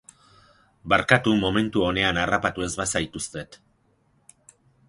[0.93, 3.63] Barkatu momentu onean harrapatu ez bazaituztet.